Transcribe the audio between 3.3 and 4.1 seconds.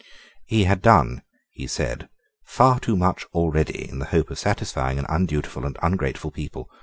already in the